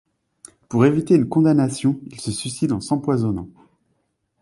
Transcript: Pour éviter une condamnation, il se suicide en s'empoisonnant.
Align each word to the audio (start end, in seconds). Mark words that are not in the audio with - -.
Pour 0.67 0.83
éviter 0.87 1.13
une 1.13 1.29
condamnation, 1.29 1.99
il 2.07 2.19
se 2.19 2.31
suicide 2.31 2.71
en 2.71 2.81
s'empoisonnant. 2.81 3.49